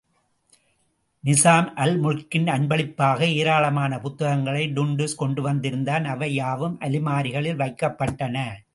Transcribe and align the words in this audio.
நிசாம் 1.23 1.67
அல்முல்க்கின் 1.75 2.49
அன்பளிப்பாக 2.49 3.27
ஏராளமான 3.27 3.99
புத்தகங்களை 3.99 4.67
டுன்டுஷ் 4.67 5.15
கொண்டு 5.15 5.41
வந்திருந்தான் 5.41 6.05
அவை 6.05 6.33
யாவும் 6.33 6.79
அலமாரிகளில் 6.79 7.61
வைக்கப்பட்டன. 7.61 8.37